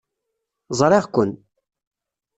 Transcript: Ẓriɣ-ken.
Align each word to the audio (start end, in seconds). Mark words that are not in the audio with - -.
Ẓriɣ-ken. 0.79 1.31